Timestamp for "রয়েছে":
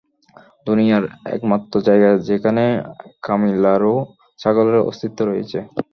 5.23-5.59